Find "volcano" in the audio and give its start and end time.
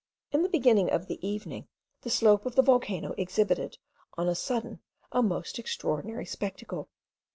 2.63-3.13